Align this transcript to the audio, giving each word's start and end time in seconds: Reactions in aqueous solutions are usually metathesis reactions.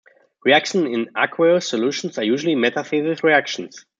Reactions 0.43 0.85
in 0.95 1.11
aqueous 1.15 1.67
solutions 1.69 2.17
are 2.17 2.23
usually 2.23 2.55
metathesis 2.55 3.21
reactions. 3.21 3.85